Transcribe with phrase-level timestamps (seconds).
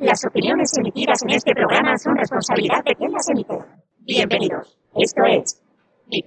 [0.00, 3.58] Las opiniones emitidas en este programa son responsabilidad de quien las emite.
[3.98, 4.78] Bienvenidos.
[4.94, 5.62] Esto es
[6.06, 6.24] Mi.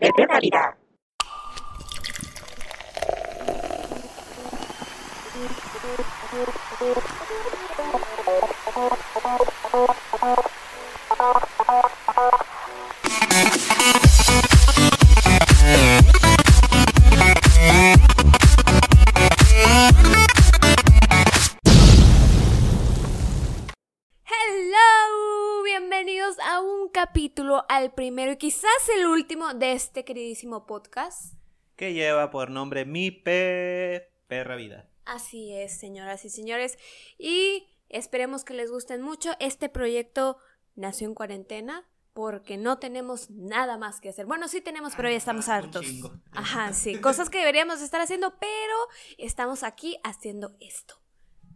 [27.83, 31.33] Al primero y quizás el último de este queridísimo podcast.
[31.75, 34.09] que lleva por nombre Mi Pe...
[34.27, 34.87] Perra Vida.
[35.05, 36.77] Así es, señoras y señores,
[37.17, 39.31] y esperemos que les gusten mucho.
[39.39, 40.37] Este proyecto
[40.75, 44.25] nació en cuarentena porque no tenemos nada más que hacer.
[44.25, 45.85] Bueno, sí tenemos, pero ya estamos Ah, un hartos.
[46.31, 48.77] Ajá, sí, cosas que deberíamos estar haciendo, pero
[49.17, 50.95] estamos aquí haciendo esto.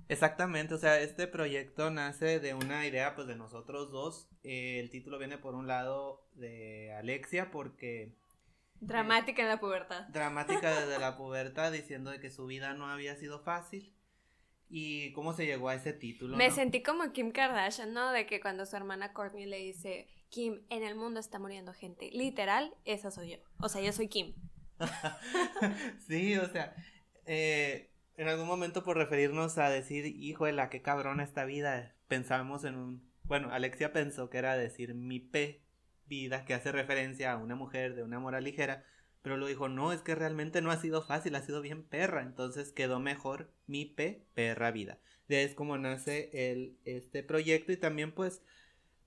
[0.09, 4.29] Exactamente, o sea, este proyecto nace de una idea pues de nosotros dos.
[4.43, 8.15] Eh, el título viene por un lado de Alexia porque
[8.79, 10.07] Dramática en la pubertad.
[10.09, 13.93] dramática desde la pubertad diciendo de que su vida no había sido fácil.
[14.69, 16.35] ¿Y cómo se llegó a ese título?
[16.37, 16.55] Me no?
[16.55, 18.11] sentí como Kim Kardashian, ¿no?
[18.11, 22.09] De que cuando su hermana Courtney le dice, Kim, en el mundo está muriendo gente.
[22.11, 23.37] Literal, esa soy yo.
[23.61, 24.35] O sea, yo soy Kim.
[26.07, 26.75] sí, o sea,
[27.25, 31.95] eh, en algún momento por referirnos a decir, hijo de la que cabrona esta vida,
[32.07, 35.63] pensamos en un, bueno, Alexia pensó que era decir mi P
[36.07, 38.83] vida, que hace referencia a una mujer de una moral ligera,
[39.21, 42.23] pero lo dijo, no, es que realmente no ha sido fácil, ha sido bien perra,
[42.23, 44.99] entonces quedó mejor mi P perra vida.
[45.27, 48.41] De ahí es como nace el, este proyecto y también pues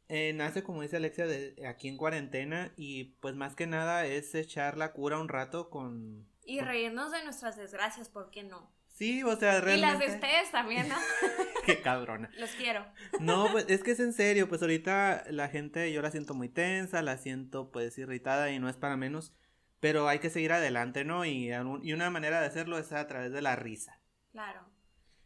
[0.09, 4.35] eh, nace como dice Alexia de, aquí en cuarentena y pues más que nada es
[4.35, 8.71] echar la cura un rato con Y reírnos de nuestras desgracias, ¿por qué no?
[9.01, 9.81] Sí, o sea, Y realmente.
[9.81, 10.95] las de ustedes también, ¿no?
[11.65, 12.31] Qué cabrona.
[12.37, 12.85] Los quiero.
[13.19, 16.51] No, pues es que es en serio, pues ahorita la gente yo la siento muy
[16.51, 19.33] tensa, la siento pues irritada y no es para menos,
[19.81, 21.25] pero hay que seguir adelante, ¿no?
[21.25, 21.51] Y,
[21.83, 23.99] y una manera de hacerlo es a través de la risa.
[24.33, 24.69] Claro.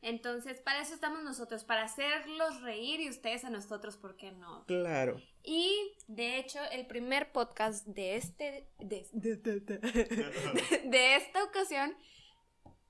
[0.02, 4.64] Entonces, para eso estamos nosotros, para hacerlos reír y ustedes a nosotros, ¿por qué no?
[4.66, 5.16] Claro.
[5.42, 8.68] Y de hecho, el primer podcast de este.
[8.78, 9.78] de, de- de- de-
[10.84, 11.96] de esta ocasión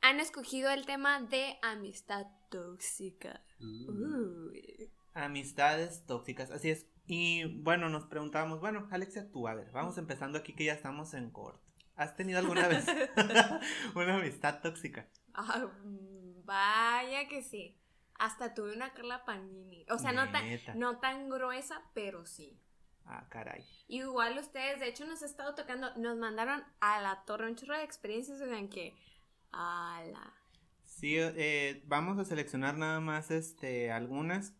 [0.04, 3.40] han escogido el tema de amistad tóxica.
[3.58, 4.92] Uy.
[5.14, 6.86] Amistades tóxicas, así es.
[7.06, 11.14] Y bueno, nos preguntábamos, bueno, Alexia, tú, a ver, vamos empezando aquí que ya estamos
[11.14, 11.64] en corto.
[11.96, 12.84] ¿Has tenido alguna vez
[13.94, 15.08] una amistad tóxica?
[15.32, 17.80] Ah, mm, vaya que sí.
[18.18, 19.86] Hasta tuve una Carla Panini.
[19.88, 20.44] O sea, no tan,
[20.74, 22.60] no tan gruesa, pero sí.
[23.06, 23.64] Ah, caray.
[23.88, 27.76] Igual ustedes, de hecho, nos ha estado tocando, nos mandaron a la torre un chorro
[27.76, 28.94] de experiencias, oigan, que.
[29.56, 30.32] A la.
[30.82, 34.52] Sí, eh, vamos a seleccionar nada más este algunas.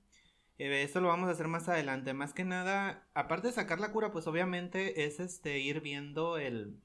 [0.59, 2.15] Eh, esto lo vamos a hacer más adelante.
[2.15, 6.81] Más que nada, aparte de sacar la cura, pues obviamente es este ir viendo el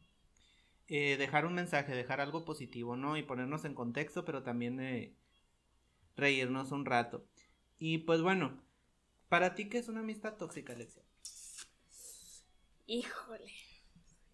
[0.88, 3.16] eh, dejar un mensaje, dejar algo positivo, ¿no?
[3.16, 5.14] Y ponernos en contexto, pero también eh,
[6.16, 7.28] reírnos un rato.
[7.78, 8.59] Y pues bueno,
[9.30, 11.03] para ti, ¿qué es una amistad tóxica, Alexia?
[12.88, 13.53] Híjole.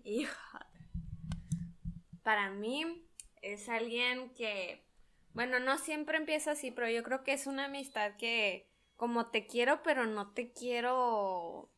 [0.05, 0.65] Híjole.
[2.23, 3.05] Para mí
[3.53, 4.83] es alguien que,
[5.33, 9.45] bueno, no siempre empieza así, pero yo creo que es una amistad que como te
[9.47, 11.69] quiero, pero no te quiero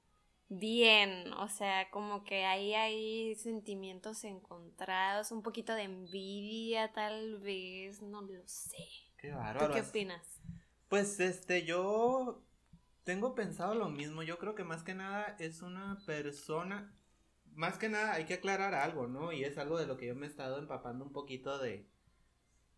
[0.49, 8.01] bien, o sea, como que ahí hay sentimientos encontrados, un poquito de envidia tal vez,
[8.01, 8.77] no lo sé.
[9.17, 9.73] Qué ¿Tú bárbaro.
[9.73, 10.41] qué opinas?
[10.89, 12.43] Pues este, yo
[13.03, 14.23] tengo pensado lo mismo.
[14.23, 16.96] Yo creo que más que nada es una persona.
[17.57, 19.31] Más que nada hay que aclarar algo, ¿no?
[19.31, 21.87] Y es algo de lo que yo me he estado empapando un poquito de.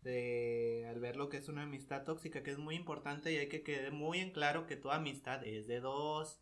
[0.00, 0.86] De.
[0.88, 3.62] Al ver lo que es una amistad tóxica, que es muy importante y hay que
[3.62, 6.40] quede muy en claro que toda amistad es de dos.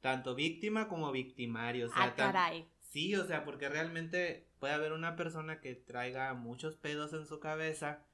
[0.00, 1.88] Tanto víctima como victimario.
[1.88, 2.64] O sea, ah, tan-.
[2.78, 7.40] Sí, o sea, porque realmente puede haber una persona que traiga muchos pedos en su
[7.40, 8.04] cabeza,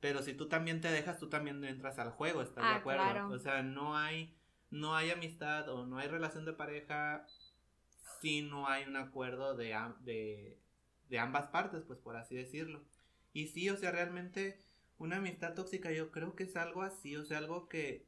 [0.00, 3.02] pero si tú también te dejas, tú también entras al juego, ¿estás de Ah, acuerdo?
[3.02, 3.28] claro.
[3.28, 4.34] O sea, no hay,
[4.70, 7.26] no hay amistad o no hay relación de pareja
[8.20, 10.58] si no hay un acuerdo de, de,
[11.08, 12.82] de ambas partes, pues por así decirlo.
[13.32, 14.58] Y sí, o sea, realmente
[14.98, 18.06] una amistad tóxica yo creo que es algo así, o sea, algo que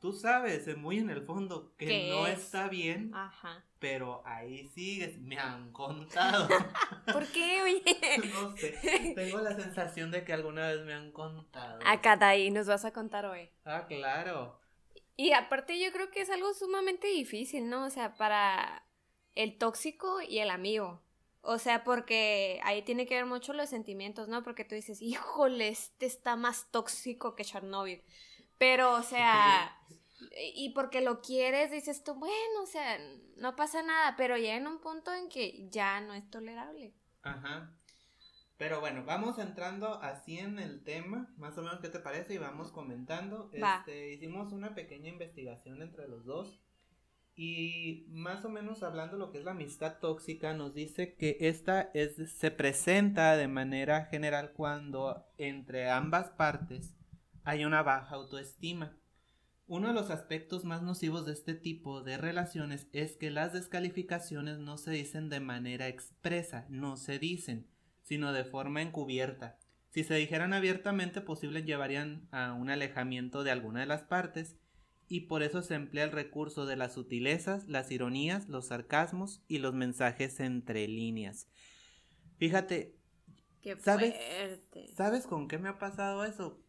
[0.00, 2.40] tú sabes eh, muy en el fondo que ¿Qué no es?
[2.40, 3.64] está bien, Ajá.
[3.78, 6.48] pero ahí sigues, me han contado.
[7.12, 7.82] ¿Por qué, oye?
[8.34, 11.78] no sé, tengo la sensación de que alguna vez me han contado.
[11.84, 13.50] A Caray, nos vas a contar hoy.
[13.64, 14.58] Ah, claro.
[15.16, 17.84] Y aparte yo creo que es algo sumamente difícil, ¿no?
[17.84, 18.82] O sea, para
[19.34, 21.00] el tóxico y el amigo.
[21.42, 24.42] O sea, porque ahí tiene que ver mucho los sentimientos, ¿no?
[24.44, 28.02] Porque tú dices, híjole, este está más tóxico que Chernobyl.
[28.58, 29.76] Pero, o sea,
[30.54, 32.98] y porque lo quieres, dices tú, bueno, o sea,
[33.36, 36.94] no pasa nada, pero ya en un punto en que ya no es tolerable.
[37.22, 37.74] Ajá.
[38.56, 42.38] Pero bueno, vamos entrando así en el tema, más o menos qué te parece y
[42.38, 43.50] vamos comentando.
[43.52, 46.62] Este, hicimos una pequeña investigación entre los dos
[47.34, 51.90] y más o menos hablando lo que es la amistad tóxica, nos dice que esta
[51.94, 56.94] es, se presenta de manera general cuando entre ambas partes
[57.44, 58.98] hay una baja autoestima.
[59.66, 64.58] Uno de los aspectos más nocivos de este tipo de relaciones es que las descalificaciones
[64.58, 67.66] no se dicen de manera expresa, no se dicen,
[68.02, 69.58] sino de forma encubierta.
[69.88, 74.56] Si se dijeran abiertamente, posible llevarían a un alejamiento de alguna de las partes,
[75.12, 79.58] y por eso se emplea el recurso de las sutilezas, las ironías, los sarcasmos y
[79.58, 81.48] los mensajes entre líneas.
[82.38, 82.96] Fíjate,
[83.60, 84.14] Qué ¿sabes,
[84.96, 86.64] ¿sabes con qué me ha pasado eso?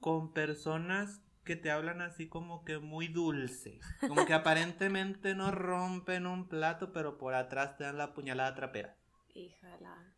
[0.00, 3.78] Con personas que te hablan así como que muy dulce.
[4.00, 8.96] Como que aparentemente no rompen un plato, pero por atrás te dan la puñalada trapera.
[9.34, 10.16] Híjala.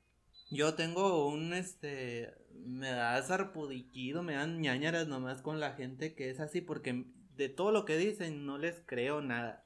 [0.50, 6.30] Yo tengo un, este, me da sarpudiquido, me dan ñañaras nomás con la gente que
[6.30, 7.04] es así, porque
[7.38, 9.64] de todo lo que dicen no les creo nada.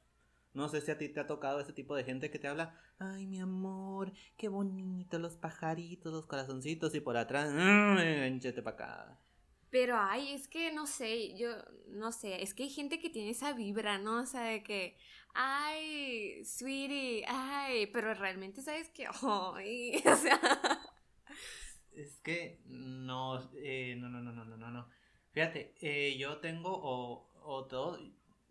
[0.52, 2.78] No sé si a ti te ha tocado ese tipo de gente que te habla,
[2.98, 9.18] ay mi amor, qué bonito los pajaritos, los corazoncitos y por atrás, mmm, para acá.
[9.70, 11.48] Pero ay, es que no sé, yo
[11.88, 14.20] no sé, es que hay gente que tiene esa vibra, ¿no?
[14.20, 14.98] O sea, de que,
[15.32, 20.38] ay, sweetie, ay, pero realmente sabes que, ay, o sea.
[21.94, 24.88] Es que no, eh, no, no, no, no, no, no.
[25.32, 27.98] Fíjate, eh, yo tengo, o, o todo,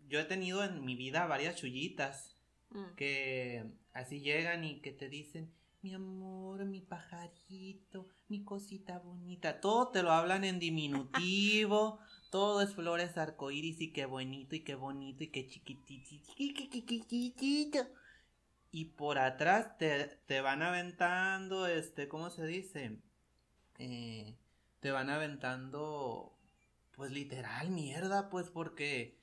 [0.08, 2.36] yo he tenido en mi vida varias chullitas
[2.70, 2.94] mm.
[2.96, 5.52] que así llegan y que te dicen,
[5.82, 9.60] mi amor, mi pajarito, mi cosita bonita.
[9.60, 11.98] Todo te lo hablan en diminutivo.
[12.30, 16.32] todo es flores arcoíris y qué bonito y qué bonito y qué chiquitito.
[18.70, 22.96] Y por atrás te, te van aventando, este, ¿cómo se dice?
[23.78, 24.34] Eh,
[24.80, 26.32] te van aventando,
[26.96, 29.18] pues literal, mierda, pues porque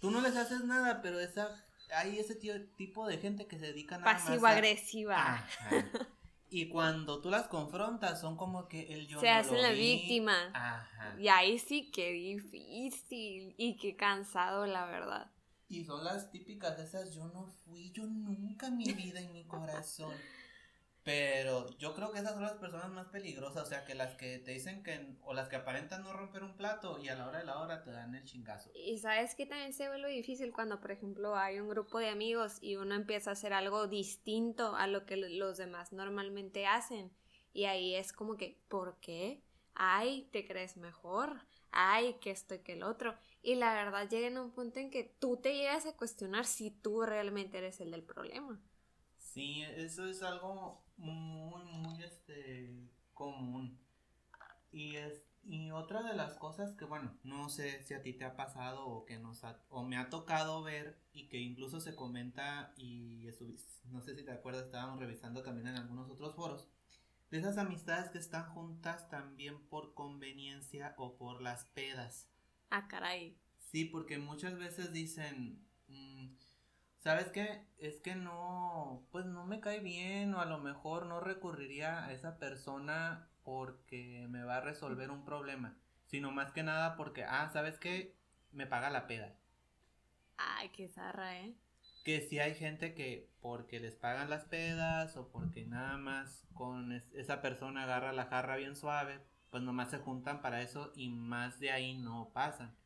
[0.00, 3.98] tú no les haces nada, pero esa hay ese tipo de gente que se dedica
[3.98, 5.46] nada Pasivo-agresiva.
[6.50, 10.50] Y cuando tú las confrontas, son como que el yo Se hace la víctima.
[10.52, 11.16] Ajá.
[11.18, 15.30] Y ahí sí que difícil y qué cansado, la verdad.
[15.70, 19.32] Y son las típicas de esas, yo no fui, yo nunca en mi vida, en
[19.32, 20.12] mi corazón.
[21.04, 24.38] Pero yo creo que esas son las personas más peligrosas, o sea, que las que
[24.38, 27.38] te dicen que, o las que aparentan no romper un plato y a la hora
[27.40, 28.70] de la hora te dan el chingazo.
[28.72, 32.58] Y sabes que también se vuelve difícil cuando, por ejemplo, hay un grupo de amigos
[32.60, 37.10] y uno empieza a hacer algo distinto a lo que los demás normalmente hacen.
[37.52, 39.42] Y ahí es como que, ¿por qué?
[39.74, 41.40] Ay, te crees mejor.
[41.72, 43.16] Ay, que esto y que el otro.
[43.42, 46.70] Y la verdad llega a un punto en que tú te llegas a cuestionar si
[46.70, 48.60] tú realmente eres el del problema.
[49.16, 53.78] Sí, eso es algo muy, muy este, común.
[54.70, 58.24] Y, es, y otra de las cosas que, bueno, no sé si a ti te
[58.24, 62.72] ha pasado o que nos o me ha tocado ver y que incluso se comenta
[62.76, 63.44] y eso,
[63.90, 66.68] no sé si te acuerdas, estábamos revisando también en algunos otros foros,
[67.30, 72.28] de esas amistades que están juntas también por conveniencia o por las pedas.
[72.70, 73.38] Ah, caray.
[73.58, 76.34] Sí, porque muchas veces dicen, mm,
[77.02, 77.66] ¿Sabes qué?
[77.78, 82.12] Es que no, pues no me cae bien o a lo mejor no recurriría a
[82.12, 87.50] esa persona porque me va a resolver un problema, sino más que nada porque, ah,
[87.52, 88.14] ¿sabes qué?
[88.52, 89.34] Me paga la peda.
[90.36, 91.56] Ay, qué zarra, ¿eh?
[92.04, 96.92] Que si hay gente que porque les pagan las pedas o porque nada más con
[96.92, 99.18] esa persona agarra la jarra bien suave,
[99.50, 102.76] pues nomás se juntan para eso y más de ahí no pasan.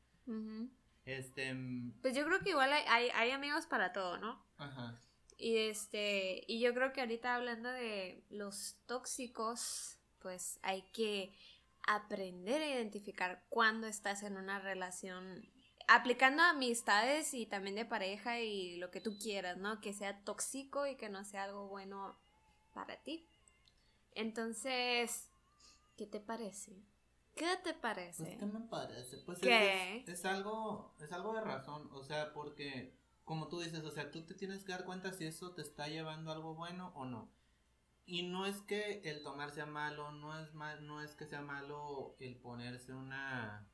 [1.07, 1.57] Este.
[2.03, 4.45] Pues yo creo que igual hay, hay, amigos para todo, ¿no?
[4.59, 5.01] Ajá.
[5.39, 6.45] Y este.
[6.49, 11.33] Y yo creo que ahorita hablando de los tóxicos, pues hay que
[11.87, 15.49] aprender a identificar cuando estás en una relación.
[15.89, 19.81] Aplicando amistades y también de pareja y lo que tú quieras, ¿no?
[19.81, 22.19] Que sea tóxico y que no sea algo bueno
[22.75, 23.29] para ti.
[24.17, 25.31] Entonces,
[25.97, 26.83] ¿qué te parece?
[27.37, 28.25] ¿Qué te parece?
[28.25, 29.19] Pues, ¿qué me parece?
[29.19, 34.11] Pues Es, algo, es algo de razón, o sea, porque, como tú dices, o sea,
[34.11, 37.05] tú te tienes que dar cuenta si eso te está llevando a algo bueno o
[37.05, 37.31] no.
[38.07, 41.43] Y no es que el tomar sea malo, no es, mal, no es que sea
[41.43, 43.67] malo el ponerse una,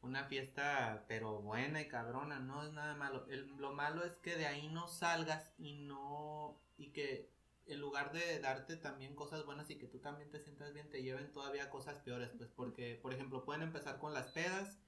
[0.00, 3.26] una fiesta, pero buena y cabrona, no es nada malo.
[3.58, 7.30] lo malo es que de ahí no salgas y no, y que
[7.66, 11.02] en lugar de darte también cosas buenas y que tú también te sientas bien, te
[11.02, 14.78] lleven todavía cosas peores, pues porque, por ejemplo, pueden empezar con las pedas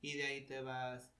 [0.00, 1.12] y de ahí te vas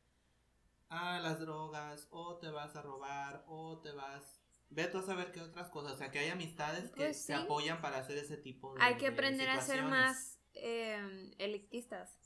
[0.89, 4.41] a las drogas o te vas a robar o te vas...
[4.69, 7.35] Ve tú a saber qué otras cosas, o sea, que hay amistades que Pues se
[7.35, 12.19] apoyan para hacer ese tipo de Hay que de aprender a ser más eh, elitistas.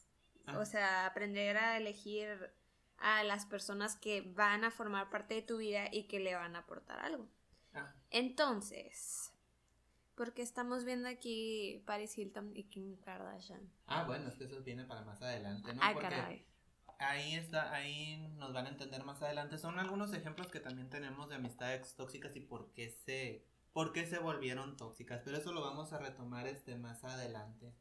[0.46, 0.58] Ah.
[0.58, 2.50] O sea, aprender a elegir
[2.96, 6.56] a las personas que van a formar parte de tu vida y que le van
[6.56, 7.28] a aportar algo.
[7.74, 9.32] Ah, Entonces,
[10.14, 13.72] porque estamos viendo aquí Paris Hilton y Kim Kardashian.
[13.86, 15.80] Ah, bueno, es que eso viene para más adelante, ¿no?
[15.92, 16.46] Porque caray.
[16.98, 19.56] Ahí está, ahí nos van a entender más adelante.
[19.56, 24.04] Son algunos ejemplos que también tenemos de amistades tóxicas y por qué se, por qué
[24.06, 25.22] se volvieron tóxicas.
[25.24, 27.72] Pero eso lo vamos a retomar este más adelante.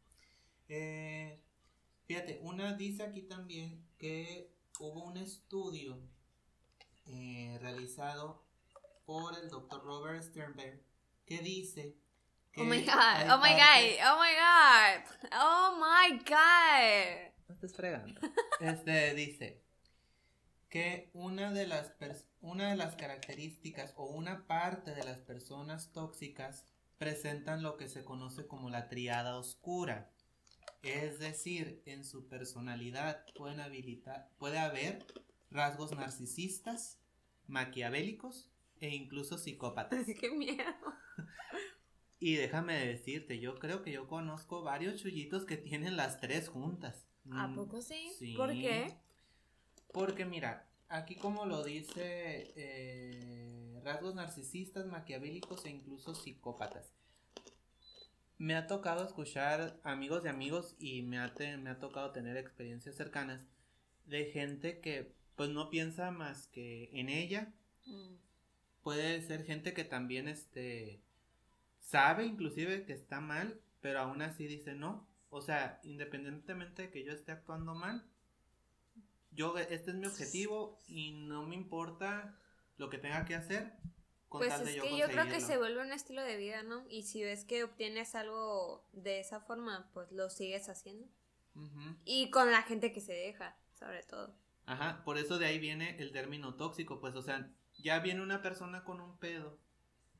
[0.69, 1.41] Eh,
[2.05, 5.99] fíjate, una dice aquí también que hubo un estudio
[7.07, 8.48] eh, realizado
[9.09, 10.83] por el doctor Robert Sternberg
[11.25, 11.97] que dice
[12.51, 17.33] que Oh my god, oh my god, oh my god, oh my god.
[17.47, 18.21] No estés fregando.
[18.59, 19.63] Este dice
[20.69, 21.91] que una de las
[22.41, 26.65] una de las características o una parte de las personas tóxicas
[26.99, 30.11] presentan lo que se conoce como la triada oscura.
[30.83, 35.03] Es decir, en su personalidad pueden habilitar, puede haber
[35.49, 36.99] rasgos narcisistas,
[37.47, 38.48] maquiavélicos
[38.79, 40.05] e incluso psicópatas.
[40.19, 40.63] Qué miedo.
[42.19, 47.07] Y déjame decirte, yo creo que yo conozco varios chullitos que tienen las tres juntas.
[47.31, 48.09] ¿A Mm, poco sí?
[48.17, 48.33] sí.
[48.35, 48.93] ¿Por qué?
[49.93, 56.91] Porque mira, aquí como lo dice, eh, rasgos narcisistas, maquiavélicos e incluso psicópatas.
[58.37, 62.37] Me ha tocado escuchar amigos de amigos y me ha, te- me ha tocado tener
[62.37, 63.41] experiencias cercanas
[64.05, 67.53] de gente que pues no piensa más que en ella.
[67.85, 68.15] Mm.
[68.83, 71.01] Puede ser gente que también este
[71.79, 75.07] sabe inclusive que está mal, pero aún así dice no.
[75.29, 78.03] O sea, independientemente de que yo esté actuando mal,
[79.31, 82.35] yo este es mi objetivo y no me importa
[82.77, 83.73] lo que tenga que hacer
[84.27, 86.37] con Pues tal de es yo que yo creo que se vuelve un estilo de
[86.37, 86.85] vida, ¿no?
[86.89, 91.07] Y si ves que obtienes algo de esa forma, pues lo sigues haciendo.
[91.55, 91.95] Ujú.
[92.05, 94.33] Y con la gente que se deja, sobre todo.
[94.65, 98.41] Ajá, por eso de ahí viene el término tóxico, pues o sea, ya viene una
[98.41, 99.57] persona con un pedo,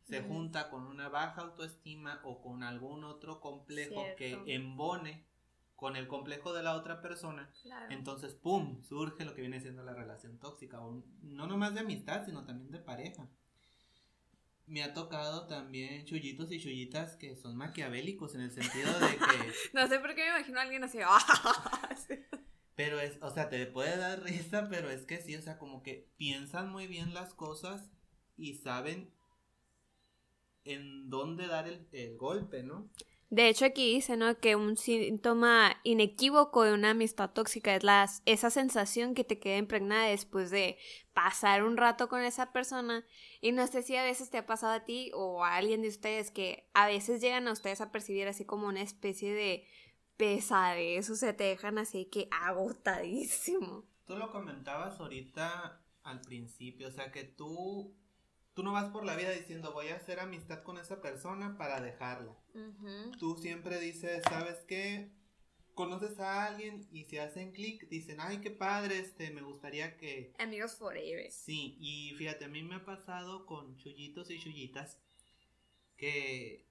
[0.03, 4.15] se junta con una baja autoestima o con algún otro complejo Cierto.
[4.45, 5.25] que embone
[5.75, 7.85] con el complejo de la otra persona, Claro.
[7.91, 12.25] entonces pum, surge lo que viene siendo la relación tóxica, o no nomás de amistad,
[12.25, 13.27] sino también de pareja.
[14.65, 19.17] Me ha tocado también chullitos y chullitas que son maquiavélicos en el sentido de que
[19.73, 20.99] No sé por qué me imagino a alguien así.
[22.79, 25.83] Pero es, o sea, te puede dar risa, pero es que sí, o sea, como
[25.83, 27.91] que piensan muy bien las cosas
[28.37, 29.11] y saben
[30.63, 32.89] en dónde dar el, el golpe, ¿no?
[33.29, 34.39] De hecho, aquí dice, ¿no?
[34.39, 39.57] Que un síntoma inequívoco de una amistad tóxica es las, esa sensación que te queda
[39.57, 40.77] impregnada después de
[41.13, 43.05] pasar un rato con esa persona.
[43.41, 45.89] Y no sé si a veces te ha pasado a ti o a alguien de
[45.89, 49.67] ustedes que a veces llegan a ustedes a percibir así como una especie de
[50.19, 53.85] pesadez o se te dejan así que agotadísimo.
[54.05, 57.95] Tú lo comentabas ahorita al principio, o sea, que tú,
[58.53, 61.79] tú no vas por la vida diciendo voy a hacer amistad con esa persona para
[61.79, 62.35] dejarla.
[63.17, 65.09] Tú siempre dices, ¿sabes qué?
[65.73, 70.33] Conoces a alguien y si hacen clic, dicen, ay, qué padre, este, me gustaría que,
[70.37, 71.31] Amigos forever.
[71.31, 74.99] Sí, y fíjate, a mí me ha pasado con chullitos y chullitas
[75.95, 76.68] que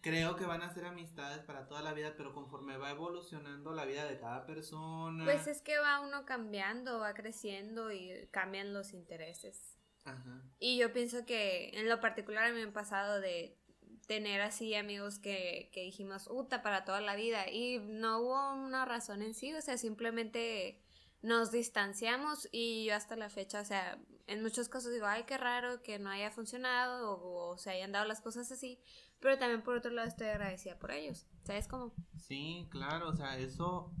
[0.00, 3.84] creo que van a ser amistades para toda la vida, pero conforme va evolucionando la
[3.84, 5.24] vida de cada persona.
[5.24, 9.76] Pues es que va uno cambiando, va creciendo y cambian los intereses.
[10.04, 10.42] Ajá.
[10.58, 13.58] Y yo pienso que en lo particular a mí me ha pasado de
[14.06, 17.48] tener así amigos que, que dijimos, uta, para toda la vida.
[17.50, 20.82] Y no hubo una razón en sí, o sea, simplemente
[21.20, 25.36] nos distanciamos y yo hasta la fecha, o sea, en muchos casos digo, ay, qué
[25.36, 28.80] raro que no haya funcionado o, o se hayan dado las cosas así.
[29.20, 31.26] Pero también por otro lado estoy agradecida por ellos.
[31.44, 31.94] ¿Sabes cómo?
[32.16, 33.92] Sí, claro, o sea, eso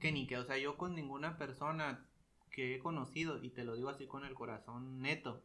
[0.00, 2.08] que ni que, o sea, yo con ninguna persona
[2.50, 5.44] que he conocido, y te lo digo así con el corazón neto,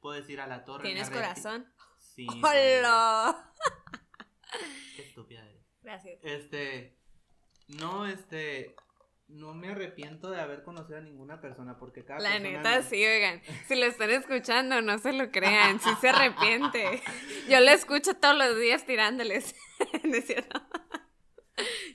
[0.00, 0.84] puedo decir a la torre.
[0.84, 1.66] ¿Tienes corazón?
[1.98, 2.26] Sí.
[2.42, 3.52] ¡Hola!
[4.96, 5.64] Qué estúpida eres.
[5.80, 6.20] Gracias.
[6.22, 6.98] Este,
[7.68, 8.74] no, este,
[9.28, 12.82] no me arrepiento de haber conocido a ninguna persona porque cada La persona neta, me-
[12.82, 13.42] sí, oigan.
[13.66, 15.80] Si lo están escuchando, no se lo crean.
[15.80, 17.02] Sí se arrepiente.
[17.48, 19.54] Yo lo escucho todos los días tirándoles.
[20.04, 20.60] ¿No es cierto?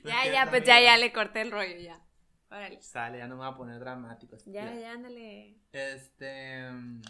[0.04, 2.00] Ya, ya, pues ya, ya le corté el rollo, ya.
[2.50, 2.80] Órale.
[2.80, 4.32] Sale, ya no me voy a poner dramático.
[4.46, 4.80] Ya, estúpida.
[4.80, 5.58] ya, ándale.
[5.72, 7.02] Este, mm,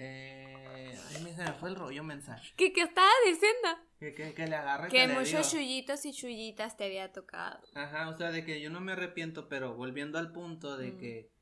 [0.00, 2.52] Eh, ay, me se me fue el rollo mensaje.
[2.56, 3.68] ¿Qué, qué estaba diciendo?
[3.98, 7.60] Que, que, que le agarre Que muchos chullitos y chullitas te había tocado.
[7.74, 10.98] Ajá, o sea, de que yo no me arrepiento, pero volviendo al punto de Mm.
[10.98, 11.32] que,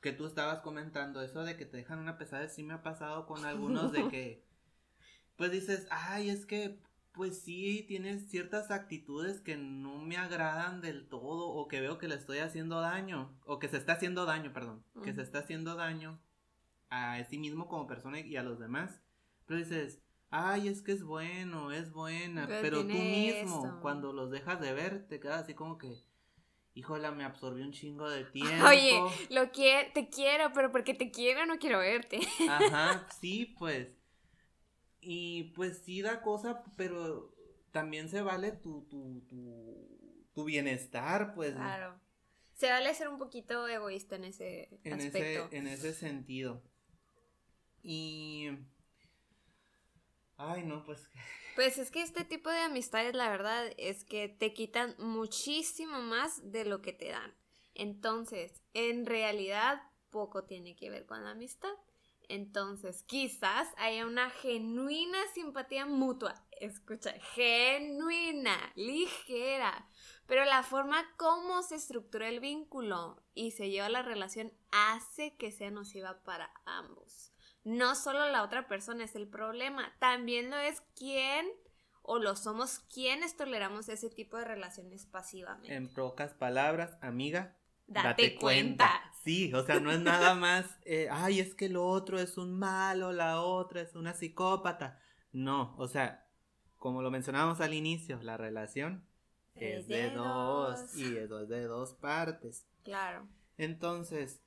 [0.00, 3.26] que tú estabas comentando, eso de que te dejan una pesada, sí me ha pasado
[3.26, 4.42] con algunos de que,
[5.36, 6.78] pues dices, ay, es que,
[7.12, 12.08] pues sí, tienes ciertas actitudes que no me agradan del todo, o que veo que
[12.08, 15.74] le estoy haciendo daño, o que se está haciendo daño, perdón, que se está haciendo
[15.74, 16.18] daño
[16.90, 19.00] a sí mismo como persona y a los demás,
[19.46, 20.00] pero dices,
[20.30, 24.72] ay, es que es bueno, es buena, Pero pero, tú mismo, cuando los dejas de
[24.72, 25.96] ver, te quedas así como que,
[26.74, 28.66] híjola, me absorbió un chingo de tiempo.
[28.66, 29.00] Oye,
[29.30, 32.20] lo que te quiero, pero porque te quiero no quiero verte.
[32.48, 33.96] Ajá, sí, pues.
[35.00, 37.32] Y pues sí da cosa, pero
[37.70, 41.54] también se vale tu, tu, tu, tu bienestar, pues.
[41.54, 42.00] Claro.
[42.54, 45.46] Se vale ser un poquito egoísta en ese en aspecto.
[45.46, 46.62] ese, en ese sentido.
[47.88, 48.48] Y.
[50.36, 51.08] Ay, no, pues.
[51.54, 56.52] Pues es que este tipo de amistades, la verdad, es que te quitan muchísimo más
[56.52, 57.34] de lo que te dan.
[57.72, 61.72] Entonces, en realidad, poco tiene que ver con la amistad.
[62.28, 66.34] Entonces, quizás haya una genuina simpatía mutua.
[66.60, 69.88] Escucha, genuina, ligera.
[70.26, 75.52] Pero la forma como se estructura el vínculo y se lleva la relación hace que
[75.52, 77.32] sea nociva para ambos.
[77.66, 81.48] No solo la otra persona es el problema, también lo es quien
[82.02, 85.74] o lo somos quienes toleramos ese tipo de relaciones pasivamente.
[85.74, 87.56] En pocas palabras, amiga.
[87.88, 88.88] Date, cuenta.
[89.24, 92.56] Sí, o sea, no es nada más, eh, ay, es que lo otro es un
[92.56, 95.00] malo, la otra es una psicópata.
[95.32, 96.24] No, o sea,
[96.76, 99.04] como lo mencionábamos al inicio, la relación
[99.56, 100.96] es, Es de, de dos, dos.
[100.96, 102.64] y es de dos partes.
[102.84, 103.26] Claro.
[103.58, 104.40] Entonces,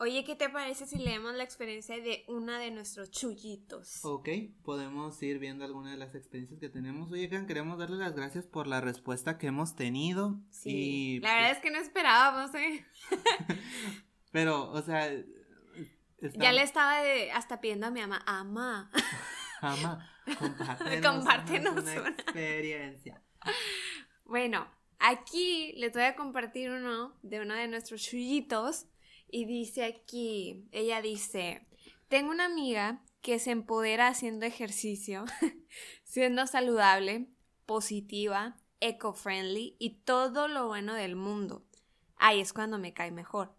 [0.00, 4.04] Oye, ¿qué te parece si leemos la experiencia de una de nuestros chullitos?
[4.04, 4.28] ok,
[4.64, 7.12] podemos ir viendo algunas de las experiencias que tenemos.
[7.12, 10.40] Oye, Gan, queremos darle las gracias por la respuesta que hemos tenido.
[10.50, 11.16] Sí.
[11.16, 12.84] Y, La verdad es que no esperábamos, ¿eh?
[14.32, 15.12] Pero, o sea,
[16.18, 18.90] está- Ya le estaba de- hasta pidiendo a mi mamá, ama.
[19.60, 22.08] Ama, compártenos, Compártenos una una.
[22.10, 23.22] experiencia.
[24.26, 24.68] Bueno,
[24.98, 28.86] aquí les voy a compartir uno de uno de nuestros chullitos.
[29.28, 31.66] Y dice aquí, ella dice,
[32.08, 35.24] tengo una amiga que se empodera haciendo ejercicio,
[36.04, 37.28] siendo saludable,
[37.66, 41.64] positiva, eco-friendly y todo lo bueno del mundo.
[42.16, 43.56] Ahí es cuando me cae mejor.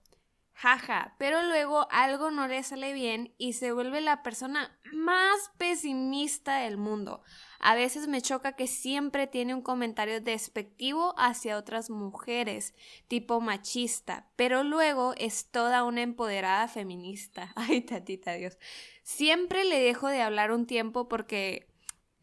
[0.58, 6.60] Jaja, pero luego algo no le sale bien y se vuelve la persona más pesimista
[6.60, 7.22] del mundo.
[7.60, 12.74] A veces me choca que siempre tiene un comentario despectivo hacia otras mujeres,
[13.10, 17.52] tipo machista, pero luego es toda una empoderada feminista.
[17.56, 18.58] Ay, tatita Dios.
[19.04, 21.68] Siempre le dejo de hablar un tiempo porque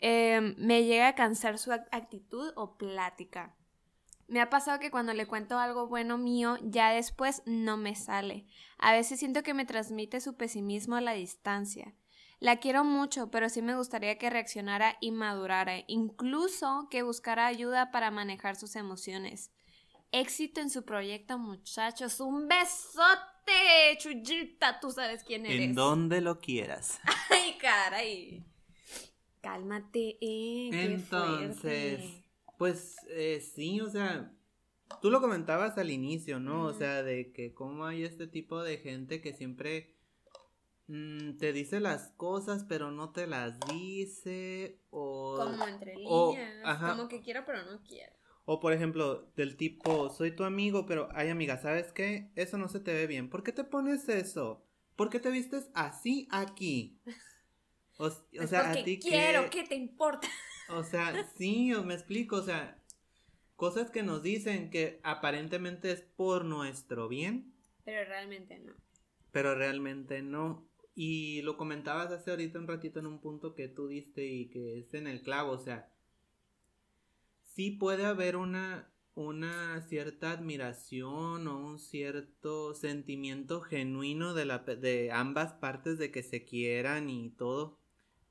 [0.00, 3.54] eh, me llega a cansar su ac- actitud o plática.
[4.28, 8.46] Me ha pasado que cuando le cuento algo bueno mío, ya después no me sale.
[8.78, 11.94] A veces siento que me transmite su pesimismo a la distancia.
[12.40, 17.92] La quiero mucho, pero sí me gustaría que reaccionara y madurara, incluso que buscara ayuda
[17.92, 19.52] para manejar sus emociones.
[20.10, 22.18] Éxito en su proyecto, muchachos.
[22.18, 25.60] Un besote, Chuyita, tú sabes quién eres.
[25.60, 27.00] En donde lo quieras.
[27.30, 28.44] Ay, caray.
[29.40, 30.68] Cálmate, eh.
[30.70, 32.21] qué Entonces, fuerte.
[32.62, 34.32] Pues eh, sí, o sea,
[35.00, 36.66] tú lo comentabas al inicio, ¿no?
[36.66, 39.96] O sea, de que cómo hay este tipo de gente que siempre
[40.86, 45.34] mm, te dice las cosas, pero no te las dice, o...
[45.38, 46.54] Como entre o- líneas.
[46.62, 46.90] ajá.
[46.94, 48.12] Como que quiero, pero no quiero.
[48.44, 52.30] O por ejemplo, del tipo, soy tu amigo, pero, ay amiga, ¿sabes qué?
[52.36, 53.28] Eso no se te ve bien.
[53.28, 54.64] ¿Por qué te pones eso?
[54.94, 57.00] ¿Por qué te vistes así aquí?
[57.98, 60.28] O, sea, porque a ti quiero, ¿qué te importa?
[60.74, 62.82] O sea, sí, me explico, o sea,
[63.56, 67.54] cosas que nos dicen que aparentemente es por nuestro bien,
[67.84, 68.74] Pero realmente no.
[69.32, 70.68] pero realmente no.
[70.94, 74.78] Y lo comentabas hace ahorita un ratito en un punto que tú diste y que
[74.80, 75.90] es en el clavo, o sea,
[77.42, 85.12] sí puede haber una, una cierta admiración o un cierto sentimiento genuino de, la, de
[85.12, 87.78] ambas partes de que se quieran y todo,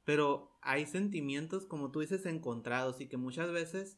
[0.03, 3.97] pero hay sentimientos, como tú dices, encontrados y que muchas veces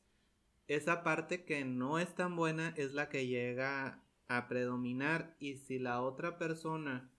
[0.67, 5.79] esa parte que no es tan buena es la que llega a predominar y si
[5.79, 7.11] la otra persona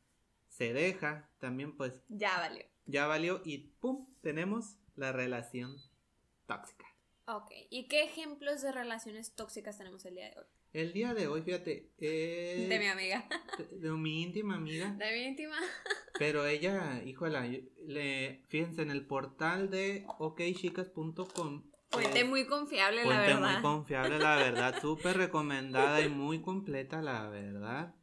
[0.49, 2.65] se deja, también pues Ya valió.
[2.87, 4.07] ya valió y ¡pum!
[4.23, 5.77] tenemos la relación
[6.47, 6.87] tóxica.
[7.27, 7.51] Ok.
[7.71, 10.47] ¿Y qué ejemplos de relaciones tóxicas tenemos el día de hoy?
[10.75, 13.25] El día de hoy, fíjate, eh, De mi amiga.
[13.59, 15.55] de, de mi íntima amiga, De mi íntima.
[16.19, 21.71] Pero ella, híjole, le, fíjense, en el portal de okchicas.com.
[21.91, 23.53] Fuente muy confiable, la Fuente verdad.
[23.53, 24.75] muy confiable, la verdad.
[24.83, 27.95] Súper recomendada y muy completa, la verdad.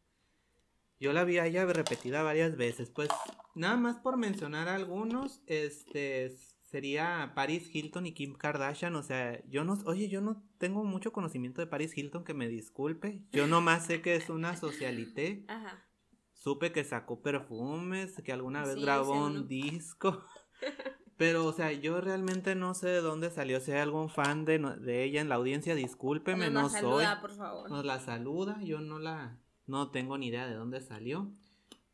[0.98, 2.90] Yo la vi a ella repetida varias veces.
[2.90, 3.10] Pues
[3.54, 6.32] nada más por mencionar algunos, este
[6.72, 8.96] sería Paris Hilton y Kim Kardashian.
[8.96, 12.48] O sea, yo no, oye, yo no tengo mucho conocimiento de Paris Hilton, que me
[12.48, 13.24] disculpe.
[13.32, 15.44] Yo nomás sé que es una socialité.
[15.48, 15.86] Ajá.
[16.34, 20.24] Supe que sacó perfumes, que alguna vez Sí, grabó un disco.
[21.18, 23.60] Pero, o sea, yo realmente no sé de dónde salió.
[23.60, 26.70] Si hay algún fan de, no- de ella en la audiencia, discúlpeme, Nos no la
[26.70, 26.80] soy.
[26.82, 27.70] saluda, por favor.
[27.70, 29.38] Nos la saluda, yo no la.
[29.68, 31.32] No tengo ni idea de dónde salió.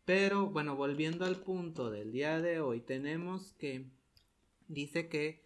[0.05, 3.91] Pero, bueno, volviendo al punto del día de hoy, tenemos que.
[4.67, 5.43] Dice que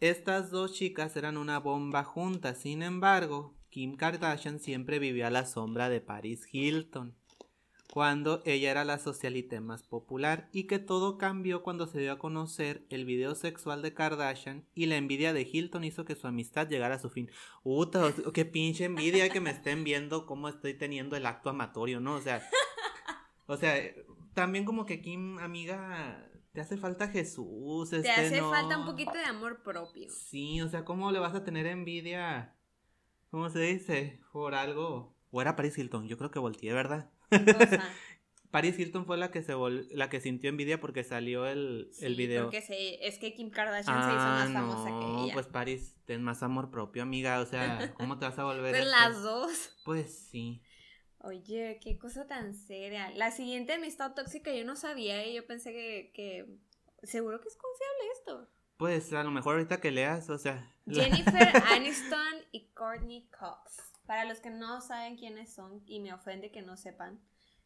[0.00, 2.58] estas dos chicas eran una bomba juntas.
[2.58, 7.14] Sin embargo, Kim Kardashian siempre vivió a la sombra de Paris Hilton
[7.92, 12.18] cuando ella era la socialité más popular y que todo cambió cuando se dio a
[12.18, 16.70] conocer el video sexual de Kardashian y la envidia de Hilton hizo que su amistad
[16.70, 17.30] llegara a su fin.
[17.64, 22.14] Uta, qué pinche envidia que me estén viendo cómo estoy teniendo el acto amatorio, ¿no?
[22.14, 22.42] O sea,
[23.46, 23.74] o sea,
[24.32, 28.50] también como que Kim, amiga, te hace falta Jesús, Te este, hace no.
[28.50, 30.08] falta un poquito de amor propio.
[30.10, 32.56] Sí, o sea, ¿cómo le vas a tener envidia?
[33.30, 34.20] ¿Cómo se dice?
[34.32, 35.16] Por algo.
[35.30, 37.10] O era Paris Hilton, yo creo que volteé, ¿verdad?
[37.30, 37.82] O sea,
[38.50, 42.12] Paris Hilton fue la que se vol- la que sintió envidia porque salió el, el
[42.12, 42.44] sí, video.
[42.44, 45.32] Porque se, es que Kim Kardashian se hizo más famosa que no, ella.
[45.32, 47.40] pues Paris, ten más amor propio, amiga.
[47.40, 49.74] O sea, ¿cómo te vas a volver Pues las dos.
[49.86, 50.62] Pues sí.
[51.24, 53.10] Oye, qué cosa tan seria.
[53.12, 56.46] La siguiente amistad tóxica yo no sabía y yo pensé que, que
[57.06, 58.48] seguro que es confiable esto.
[58.76, 60.68] Pues a lo mejor ahorita que leas, o sea.
[60.86, 63.76] la- Jennifer Aniston y Courtney Cox.
[64.06, 67.20] Para los que no saben quiénes son y me ofende que no sepan,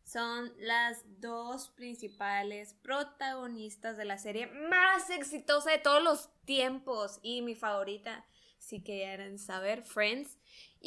[0.04, 7.40] son las dos principales protagonistas de la serie más exitosa de todos los tiempos y
[7.42, 8.24] mi favorita,
[8.58, 10.38] si quieren saber, Friends.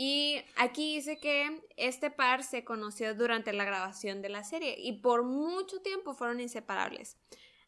[0.01, 4.93] Y aquí dice que este par se conoció durante la grabación de la serie y
[5.01, 7.17] por mucho tiempo fueron inseparables.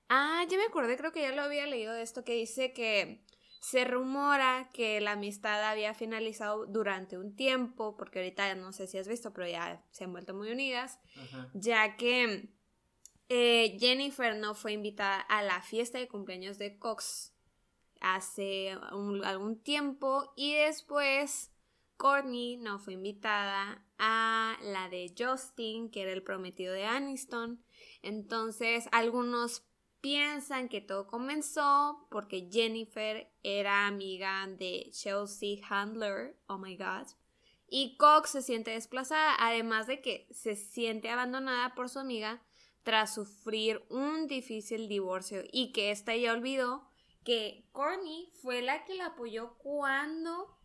[0.08, 3.26] Ah, ya me acordé, creo que ya lo había leído de esto que dice que
[3.60, 8.98] se rumora que la amistad había finalizado durante un tiempo, porque ahorita no sé si
[8.98, 11.50] has visto, pero ya se han vuelto muy unidas, Ajá.
[11.54, 12.48] ya que
[13.28, 17.34] eh, Jennifer no fue invitada a la fiesta de cumpleaños de Cox
[18.00, 21.51] hace un- algún tiempo y después
[22.02, 27.64] Courtney no fue invitada a la de Justin, que era el prometido de Aniston.
[28.02, 29.68] Entonces, algunos
[30.02, 37.06] piensan que todo comenzó porque Jennifer era amiga de Chelsea Handler, oh my god,
[37.68, 42.42] y Cox se siente desplazada, además de que se siente abandonada por su amiga
[42.82, 46.84] tras sufrir un difícil divorcio y que ésta ya olvidó
[47.24, 50.58] que Courtney fue la que la apoyó cuando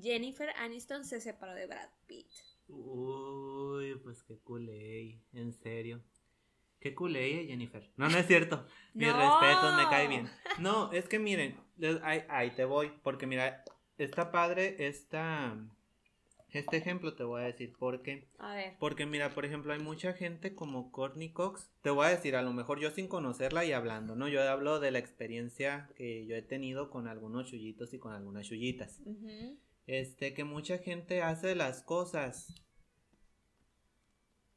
[0.00, 2.28] Jennifer Aniston se separó de Brad Pitt.
[2.68, 6.00] Uy, pues qué culé, en serio.
[6.80, 7.88] Qué culé, Jennifer.
[7.96, 8.66] No, no es cierto.
[8.94, 9.16] Mis No.
[9.18, 10.28] respetos, me cae bien.
[10.58, 11.56] No, es que miren,
[12.02, 13.64] ahí, ahí te voy, porque mira,
[13.98, 15.56] está padre esta,
[16.48, 18.76] este ejemplo te voy a decir, porque, A ver.
[18.80, 22.42] porque mira, por ejemplo, hay mucha gente como Courtney Cox, te voy a decir, a
[22.42, 24.26] lo mejor yo sin conocerla y hablando, ¿no?
[24.28, 28.46] Yo hablo de la experiencia que yo he tenido con algunos chullitos y con algunas
[28.48, 29.00] chullitas.
[29.04, 29.56] Ujú.
[29.86, 32.54] Este, que mucha gente hace las cosas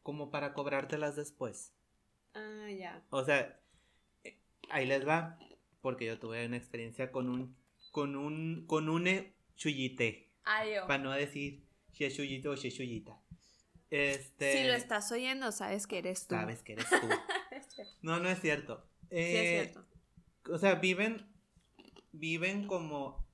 [0.04, 1.74] como para cobrártelas después.
[2.34, 3.04] Ah, ya.
[3.10, 3.60] O sea,
[4.24, 4.38] eh,
[4.70, 5.40] ahí les va,
[5.82, 7.56] porque yo tuve una experiencia con un,
[7.92, 10.86] con un, con un eh, chullite, Adiós.
[10.86, 13.20] para no decir chullito o chullita.
[13.90, 16.36] Este, Si lo estás oyendo, sabes que eres tú.
[16.36, 16.96] sabes que eres tú.
[18.02, 18.86] No, no es cierto.
[19.10, 19.86] Sí, Eh, es cierto.
[20.54, 21.28] o sea, viven,
[22.12, 23.25] viven como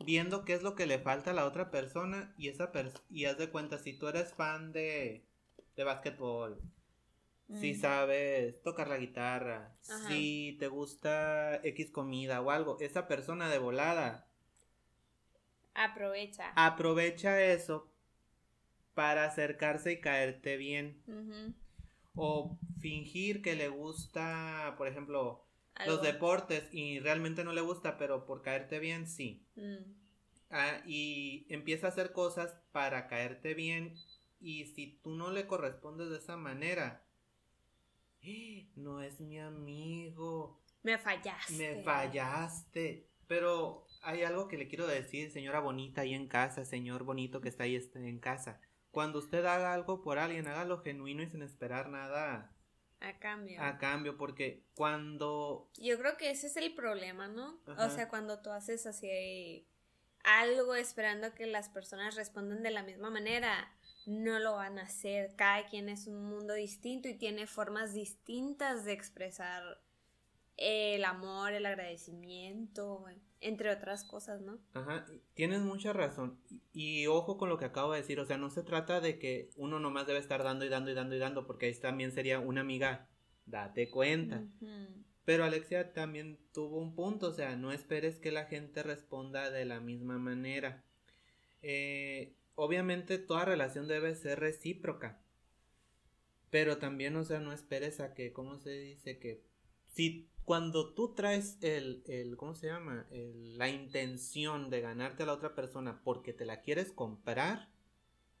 [0.00, 3.26] viendo qué es lo que le falta a la otra persona y esa pers- y
[3.26, 5.24] haz de cuenta, si tú eres fan de,
[5.76, 6.60] de básquetbol,
[7.52, 10.08] si sabes tocar la guitarra, Ajá.
[10.08, 14.28] si te gusta X comida o algo, esa persona de volada
[15.74, 16.52] Aprovecha.
[16.56, 17.88] aprovecha eso
[18.92, 21.02] para acercarse y caerte bien.
[22.16, 25.47] O fingir que le gusta, por ejemplo,
[25.78, 25.94] Algo.
[25.94, 29.46] los deportes y realmente no le gusta, pero por caerte bien sí.
[29.56, 29.76] Mm.
[30.50, 33.94] Ah, y empieza a hacer cosas para caerte bien
[34.40, 37.04] y si tú no le correspondes de esa manera,
[38.22, 41.52] "Eh, no es mi amigo, Me fallaste.
[41.54, 43.08] me fallaste.
[43.26, 47.50] Pero hay algo que le quiero decir, señora bonita ahí en casa, señor bonito que
[47.50, 48.60] está ahí este, en casa.
[48.90, 52.56] Cuando usted haga algo por alguien, hágalo genuino y sin esperar nada
[53.00, 53.62] A cambio.
[53.62, 55.70] A cambio, porque cuando...
[55.76, 57.60] Yo creo que ese es el problema, ¿no?
[57.78, 59.66] O sea, cuando tú haces así
[60.24, 63.72] algo esperando que las personas respondan de la misma manera,
[64.06, 65.34] no lo van a hacer.
[65.36, 69.80] Cada quien es un mundo distinto y tiene formas distintas de expresar
[70.58, 73.06] el amor, el agradecimiento,
[73.40, 74.58] entre otras cosas, ¿no?
[74.74, 76.38] Ajá, tienes mucha razón.
[76.72, 79.50] Y, ojo con lo que acabo de decir, o sea, no se trata de que
[79.56, 82.40] uno nomás debe estar dando y dando y dando y dando, porque ahí también sería
[82.40, 83.08] una amiga,
[83.46, 84.44] date cuenta.
[85.24, 89.64] Pero Alexia también tuvo un punto, o sea, no esperes que la gente responda de
[89.64, 90.84] la misma manera.
[91.62, 95.20] Eh, obviamente toda relación debe ser recíproca.
[96.50, 99.18] Pero también, o sea, no esperes a que, ¿cómo se dice?
[99.18, 99.42] Que
[99.92, 103.06] si cuando tú traes el, el ¿cómo se llama?
[103.10, 107.68] la intención de ganarte a la otra persona porque te la quieres comprar,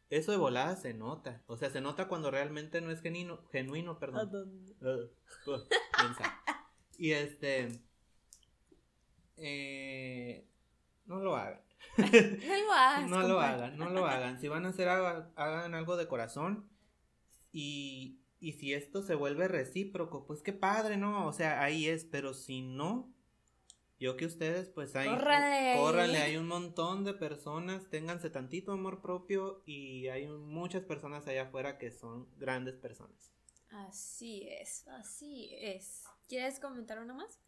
[0.08, 1.42] eso de volada se nota.
[1.48, 4.48] O sea, se nota cuando realmente no es genuino, genuino perdón.
[4.80, 5.66] Uh, uh,
[6.96, 7.78] y este...
[9.36, 10.48] Eh,
[11.04, 11.60] no lo hagan.
[11.98, 13.10] no lo hagan.
[13.10, 14.40] no lo hagan, no lo hagan.
[14.40, 16.70] Si van a hacer algo, hagan algo de corazón
[17.52, 21.26] y, y si esto se vuelve recíproco, pues qué padre, ¿no?
[21.26, 23.12] O sea, ahí es, pero si no,
[23.98, 29.62] yo que ustedes, pues ahí, córranle, hay un montón de personas, ténganse tantito amor propio
[29.66, 33.32] y hay muchas personas allá afuera que son grandes personas.
[33.70, 36.04] Así es, así es.
[36.28, 37.40] ¿Quieres comentar una más?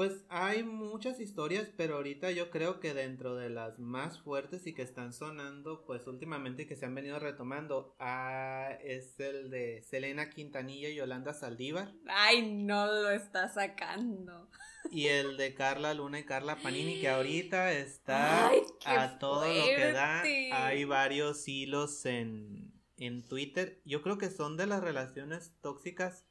[0.00, 4.72] Pues hay muchas historias, pero ahorita yo creo que dentro de las más fuertes y
[4.72, 10.30] que están sonando, pues últimamente que se han venido retomando, ah, es el de Selena
[10.30, 11.92] Quintanilla y Yolanda Saldívar.
[12.08, 14.48] Ay, no lo está sacando.
[14.90, 18.50] Y el de Carla Luna y Carla Panini, que ahorita está
[18.86, 20.22] a todo lo que da.
[20.22, 23.82] Hay varios hilos en, en Twitter.
[23.84, 26.24] Yo creo que son de las relaciones tóxicas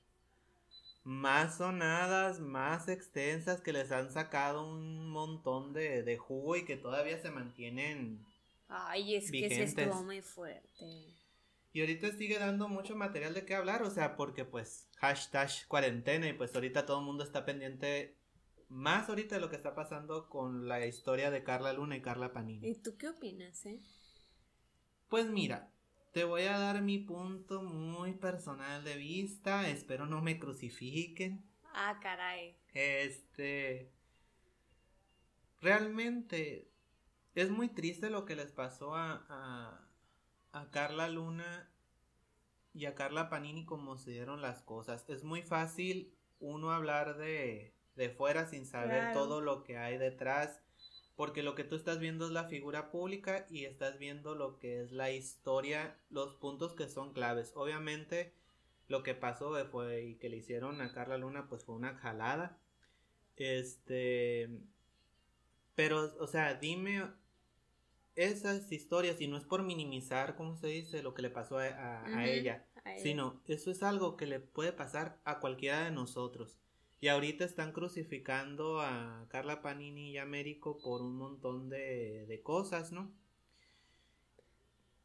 [1.04, 7.20] más sonadas, más extensas, que les han sacado un montón de, jugo y que todavía
[7.22, 8.26] se mantienen.
[8.68, 11.16] Ay, es que se estuvo muy fuerte.
[11.72, 16.28] Y ahorita sigue dando mucho material de qué hablar, o sea, porque pues hashtag cuarentena
[16.28, 18.18] y pues ahorita todo el mundo está pendiente
[18.70, 22.34] más ahorita de lo que está pasando con la historia de Carla Luna y Carla
[22.34, 22.68] Panini.
[22.68, 23.80] ¿Y tú qué opinas, eh?
[25.10, 25.72] Pues mira,
[26.12, 29.70] te voy a dar mi punto muy personal de vista.
[29.70, 31.44] Espero no me crucifiquen.
[31.74, 32.56] Ah, caray.
[32.74, 33.92] Este.
[35.62, 36.70] Realmente
[37.36, 39.88] es muy triste lo que les pasó a, a,
[40.54, 41.70] a Carla Luna
[42.74, 45.06] y a Carla Panini como se dieron las cosas.
[45.10, 50.62] Es muy fácil uno hablar de, de fuera sin saber todo lo que hay detrás
[51.20, 54.82] porque lo que tú estás viendo es la figura pública y estás viendo lo que
[54.82, 57.52] es la historia, los puntos que son claves.
[57.56, 58.32] Obviamente
[58.88, 62.58] lo que pasó fue y que le hicieron a Carla Luna pues fue una jalada.
[63.36, 64.50] Este
[65.76, 67.06] pero o sea, dime
[68.16, 71.04] esas historias y no es por minimizar, ¿cómo se dice?
[71.04, 72.66] lo que le pasó a, ella,
[72.98, 76.58] sino eso es algo que le puede pasar a cualquiera de nosotros.
[77.02, 82.92] Y ahorita están crucificando a Carla Panini y a Américo por un montón de, cosas,
[82.92, 83.12] ¿no?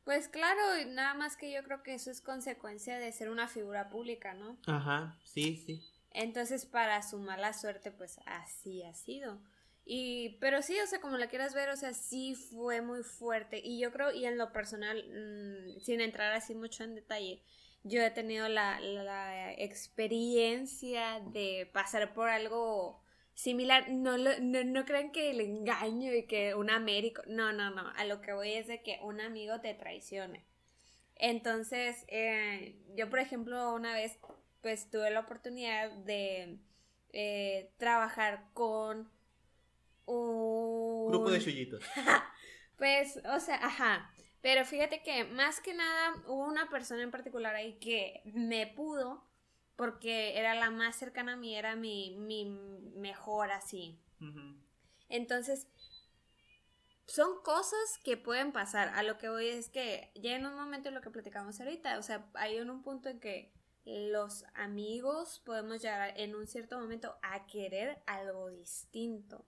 [0.05, 3.89] Pues claro, nada más que yo creo que eso es consecuencia de ser una figura
[3.89, 4.59] pública, ¿no?
[4.67, 5.81] Ajá, sí, sí.
[6.11, 9.41] Entonces, para su mala suerte, pues así ha sido.
[9.87, 13.61] Y, pero sí, o sea, como la quieras ver, o sea, sí fue muy fuerte.
[13.63, 17.43] Y yo creo, y en lo personal, mm, sin entrar así mucho en detalle,
[17.85, 18.81] yo he tenido la,
[19.57, 23.03] experiencia de pasar por algo
[23.35, 23.91] similar.
[23.91, 27.23] No, no, no crean que el engaño y que un Américo.
[27.27, 27.89] No, no, no.
[27.97, 30.45] A lo que voy es de que un amigo te traicione.
[31.17, 34.19] Entonces, eh, yo, por ejemplo, una vez,
[34.63, 36.59] pues tuve la oportunidad de
[37.13, 39.11] eh, trabajar con
[40.07, 41.85] un grupo de chullitos.
[42.79, 44.11] pues, o sea, ajá.
[44.45, 49.25] Pero fíjate que más que nada hubo una persona en particular ahí que me pudo
[49.75, 52.45] porque era la más cercana a mí, era mi, mi
[52.95, 53.99] mejor así.
[55.09, 55.67] Entonces,
[57.07, 58.89] son cosas que pueden pasar.
[58.89, 62.03] A lo que voy es que ya en un momento lo que platicamos ahorita, o
[62.03, 63.51] sea, hay en un punto en que
[63.87, 69.47] los amigos podemos llegar en un cierto momento a querer algo distinto.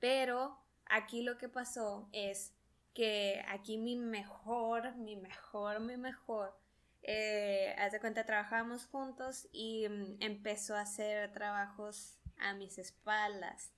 [0.00, 2.52] Pero aquí lo que pasó es
[2.94, 6.54] que aquí mi mejor, mi mejor, mi mejor,
[7.02, 13.72] eh, haz de cuenta, trabajábamos juntos y mm, empezó a hacer trabajos a mis espaldas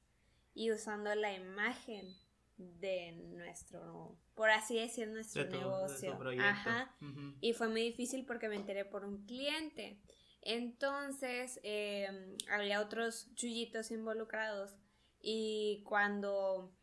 [0.54, 2.14] y usando la imagen
[2.56, 6.18] de nuestro, por así decir, nuestro negocio.
[6.40, 6.94] Ajá.
[7.40, 10.00] Y fue muy difícil porque me enteré por un cliente.
[10.42, 14.76] Entonces, em, había otros chullitos involucrados
[15.20, 16.76] y cuando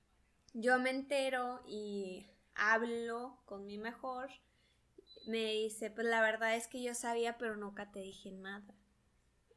[0.54, 4.30] yo me entero y hablo con mi mejor,
[5.28, 8.74] me dice, pues la verdad es que yo sabía, pero nunca te dije nada.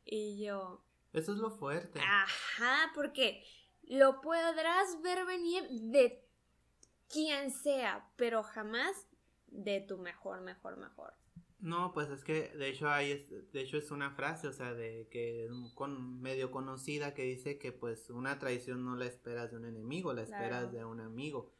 [0.04, 0.84] Y yo...
[1.12, 2.00] Eso es lo fuerte.
[2.00, 3.44] Ajá, porque
[3.82, 6.26] lo podrás ver venir de
[7.08, 9.06] quien sea, pero jamás
[9.46, 11.14] de tu mejor, mejor, mejor.
[11.64, 15.08] No, pues es que de hecho hay, de hecho es una frase, o sea, de
[15.10, 19.64] que con medio conocida que dice que pues una traición no la esperas de un
[19.64, 21.54] enemigo, la esperas de un amigo.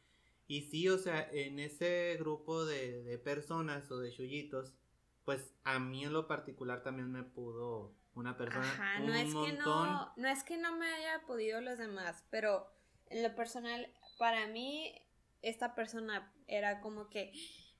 [0.45, 4.75] Y sí, o sea, en ese grupo de, de personas o de chullitos,
[5.23, 8.71] pues a mí en lo particular también me pudo una persona.
[8.71, 12.71] Ajá, no es que no, no es que no me haya podido los demás, pero
[13.07, 14.93] en lo personal, para mí,
[15.41, 17.33] esta persona era como que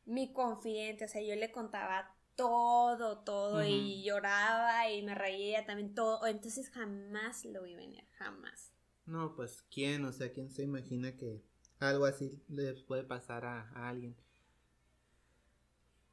[0.05, 5.93] mi confidente, o sea, yo le contaba todo, todo, y lloraba y me reía también
[5.93, 8.71] todo, entonces jamás lo vi venir, jamás.
[9.05, 10.05] No, pues, ¿quién?
[10.05, 11.43] O sea, ¿quién se imagina que
[11.79, 14.15] algo así le puede pasar a, a alguien?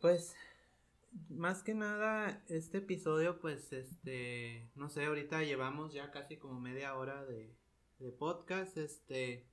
[0.00, 0.34] Pues,
[1.28, 6.96] más que nada, este episodio, pues, este, no sé, ahorita llevamos ya casi como media
[6.96, 7.54] hora de,
[7.98, 9.46] de podcast, este,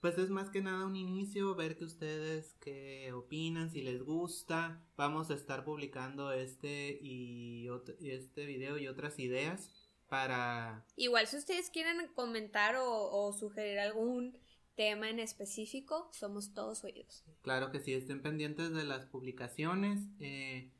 [0.00, 4.82] pues es más que nada un inicio, ver que ustedes qué opinan, si les gusta.
[4.96, 7.68] Vamos a estar publicando este y
[8.00, 9.70] este video y otras ideas
[10.08, 10.84] para...
[10.96, 14.38] Igual si ustedes quieren comentar o, sugerir algún
[14.74, 17.24] tema en específico, somos todos oídos.
[17.42, 20.00] Claro que sí, estén pendientes de las publicaciones.
[20.20, 20.70] Eh,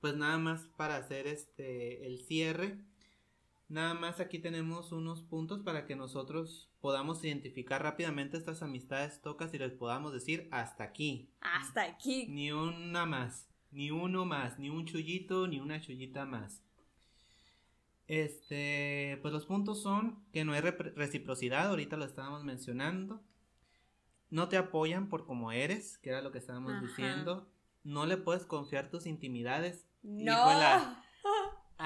[0.00, 2.78] pues nada más para hacer este el cierre.
[3.68, 9.52] Nada más aquí tenemos unos puntos para que nosotros podamos identificar rápidamente estas amistades tocas
[9.54, 11.32] y les podamos decir hasta aquí.
[11.40, 12.28] Hasta aquí.
[12.28, 16.62] Ni una más, ni uno más, ni un chullito, ni una chullita más.
[18.06, 23.20] Este, pues los puntos son que no hay reciprocidad, ahorita lo estábamos mencionando.
[24.30, 27.48] No te apoyan por como eres, que era lo que estábamos diciendo.
[27.82, 29.88] No le puedes confiar tus intimidades.
[30.02, 31.04] No.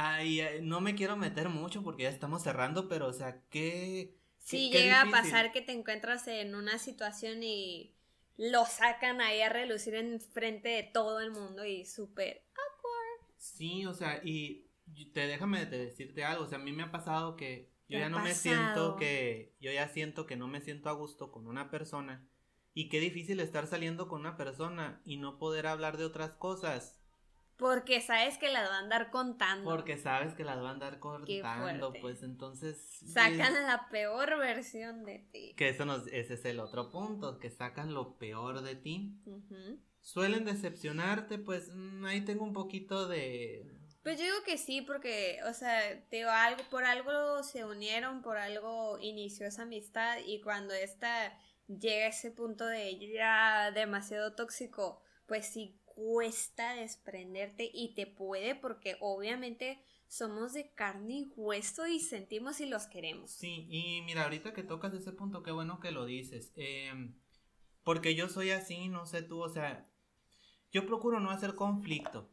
[0.03, 4.17] Ay, no me quiero meter mucho porque ya estamos cerrando, pero o sea, qué...
[4.39, 7.95] Sí, llega a pasar que te encuentras en una situación y
[8.39, 13.35] lo sacan ahí a relucir en frente de todo el mundo y súper awkward.
[13.37, 14.71] Sí, o sea, y
[15.13, 18.21] te déjame decirte algo, o sea, a mí me ha pasado que yo ya no
[18.21, 22.27] me siento que, yo ya siento que no me siento a gusto con una persona
[22.73, 27.00] y qué difícil estar saliendo con una persona y no poder hablar de otras cosas
[27.61, 29.69] porque sabes que las va a andar contando.
[29.69, 32.79] Porque sabes que las va a andar contando, pues entonces...
[33.07, 35.55] Sacan la peor versión de ti.
[35.57, 39.15] Que eso nos, ese es el otro punto, que sacan lo peor de ti.
[40.01, 43.71] Suelen decepcionarte, pues mm, ahí tengo un poquito de...
[44.03, 48.39] Pues yo digo que sí, porque, o sea, te algo, por algo se unieron, por
[48.39, 55.03] algo inició esa amistad y cuando esta llega a ese punto de ya demasiado tóxico,
[55.27, 62.01] pues sí cuesta desprenderte y te puede porque obviamente somos de carne y hueso y
[62.01, 63.33] sentimos y los queremos.
[63.33, 66.55] Sí, y mira, ahorita que tocas ese punto, qué bueno que lo dices.
[66.57, 67.21] Em,
[67.85, 69.91] porque yo soy así, no sé tú, o sea,
[70.73, 72.31] yo procuro no hacer conflicto.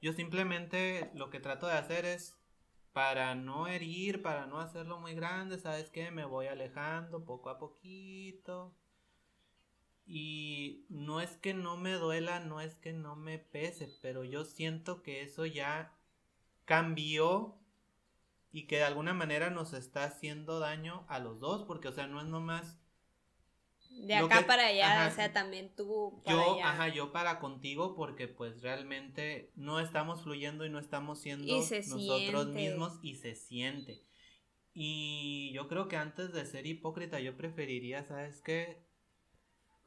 [0.00, 2.38] Yo simplemente lo que trato de hacer es
[2.92, 6.12] para no herir, para no hacerlo muy grande, ¿sabes qué?
[6.12, 8.76] Me voy alejando poco a poquito
[10.10, 14.46] y no es que no me duela, no es que no me pese, pero yo
[14.46, 15.94] siento que eso ya
[16.64, 17.58] cambió
[18.50, 22.06] y que de alguna manera nos está haciendo daño a los dos, porque o sea,
[22.06, 22.80] no es nomás
[23.90, 28.28] de acá para allá, o sea, también tú para yo, ajá, yo para contigo porque
[28.28, 34.02] pues realmente no estamos fluyendo y no estamos siendo nosotros mismos y se siente.
[34.72, 38.87] Y yo creo que antes de ser hipócrita yo preferiría, ¿sabes qué?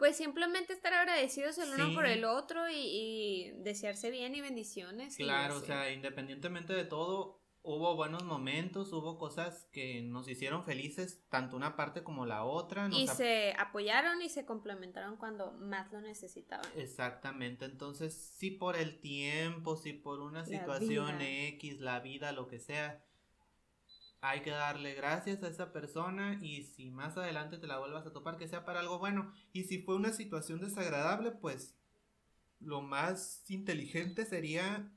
[0.01, 5.15] Pues simplemente estar agradecidos el uno por el otro y, desearse bien y bendiciones.
[5.15, 11.23] Claro, o sea, independientemente de todo, hubo buenos momentos, hubo cosas que nos hicieron felices,
[11.29, 12.89] tanto una parte como la otra.
[12.91, 16.65] y se apoyaron y se complementaron cuando más lo necesitaban.
[16.75, 22.59] Exactamente, entonces, si por el tiempo, si por una situación X, la vida, lo que
[22.59, 23.05] sea,
[24.21, 28.13] hay que darle gracias a esa persona y si más adelante te la vuelvas a
[28.13, 29.33] topar, que sea para algo bueno.
[29.51, 31.75] Y si fue una situación desagradable, pues
[32.59, 34.91] lo más inteligente sería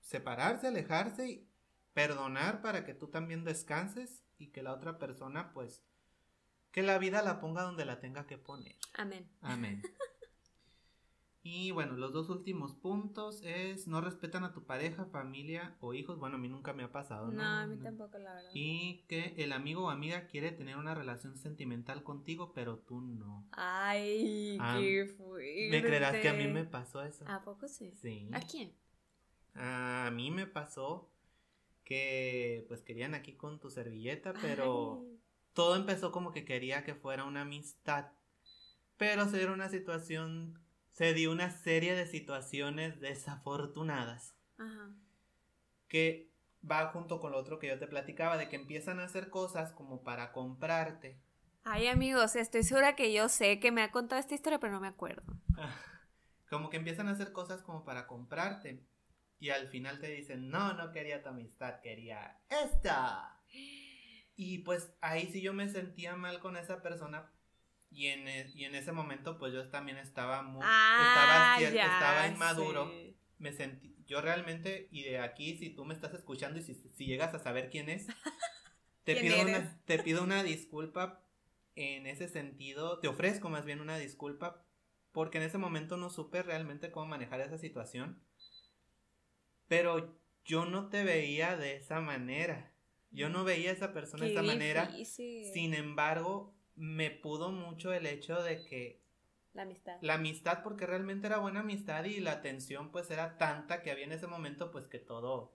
[0.00, 1.48] separarse, alejarse y
[1.94, 5.82] perdonar para que tú también descanses y que la otra persona, pues,
[6.70, 8.76] que la vida la ponga donde la tenga que poner.
[8.94, 9.28] Amén.
[9.42, 9.82] Amén.
[11.42, 16.18] Y bueno, los dos últimos puntos es no respetan a tu pareja, familia o hijos.
[16.18, 17.28] Bueno, a mí nunca me ha pasado.
[17.28, 18.50] No, No, a mí tampoco, la verdad.
[18.52, 23.48] Y que el amigo o amiga quiere tener una relación sentimental contigo, pero tú no.
[23.52, 25.68] Ay, Ah, qué fuerte.
[25.70, 27.24] ¿Me creerás que a mí me pasó eso?
[27.26, 27.90] ¿A poco sí?
[28.02, 28.28] Sí.
[28.32, 28.74] ¿A quién?
[29.54, 31.10] A mí me pasó
[31.84, 35.18] que pues querían aquí con tu servilleta, pero Ay.
[35.54, 38.08] todo empezó como que quería que fuera una amistad.
[38.98, 40.60] Pero se dio una situación,
[41.00, 44.90] se dio una serie de situaciones desafortunadas Ajá.
[45.88, 46.30] que
[46.70, 49.72] va junto con lo otro que yo te platicaba, de que empiezan a hacer cosas
[49.72, 51.18] como para comprarte.
[51.64, 54.80] Ay, amigos, estoy segura que yo sé que me ha contado esta historia, pero no
[54.80, 55.22] me acuerdo.
[56.50, 58.84] Como que empiezan a hacer cosas como para comprarte.
[59.38, 63.40] Y al final te dicen, no, no quería tu amistad, quería esta.
[64.36, 67.30] Y pues ahí sí yo me sentía mal con esa persona.
[67.90, 70.62] Y en, e- y en ese momento pues yo también estaba muy...
[70.64, 72.90] Ah, estaba, ya estaba inmaduro.
[73.38, 73.96] Me sentí...
[74.06, 77.38] Yo realmente, y de aquí, si tú me estás escuchando y si, si llegas a
[77.38, 78.06] saber quién es,
[79.04, 79.46] te, ¿Quién pido eres?
[79.48, 81.24] una, te pido una disculpa
[81.76, 82.98] en ese sentido.
[83.00, 84.64] Te ofrezco más bien una disculpa
[85.12, 88.22] porque en ese momento no supe realmente cómo manejar esa situación.
[89.68, 92.72] Pero yo no te veía de esa manera.
[93.10, 94.86] Yo no veía a esa persona de esa manera.
[94.86, 95.52] difícil.
[95.52, 99.02] Sin embargo, me pudo mucho el hecho de que
[99.52, 99.98] La amistad.
[100.00, 104.04] la amistad, porque realmente era buena amistad y la atención pues era tanta que había
[104.06, 105.52] en ese momento pues que todo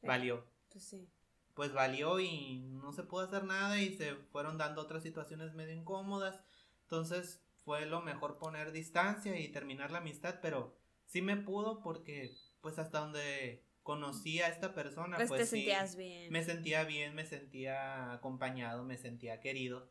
[0.00, 0.06] Sí.
[0.06, 0.44] valió.
[0.70, 1.08] Pues sí.
[1.54, 5.72] Pues valió y no se pudo hacer nada y se fueron dando otras situaciones medio
[5.74, 6.42] incómodas.
[6.82, 12.30] Entonces fue lo mejor poner distancia y terminar la amistad, pero sí me pudo porque
[12.60, 16.30] pues hasta donde conocí a esta persona Pues, pues, te sí, sentías bien.
[16.30, 19.90] me sentía bien, me sentía acompañado, me sentía querido,